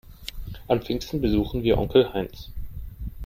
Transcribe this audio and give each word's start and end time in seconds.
An 0.67 0.81
Pfingsten 0.81 1.21
besuchen 1.21 1.61
wir 1.61 1.77
Onkel 1.77 2.11
Heinz. 2.11 2.49